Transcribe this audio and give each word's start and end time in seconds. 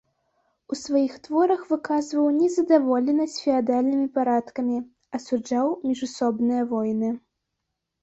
У 0.75 0.77
сваіх 0.83 1.13
творах 1.27 1.61
выказваў 1.73 2.25
незадаволенасць 2.39 3.37
феадальнымі 3.43 4.07
парадкамі, 4.19 4.77
асуджаў 5.21 5.73
міжусобныя 5.87 6.63
войны. 6.77 7.09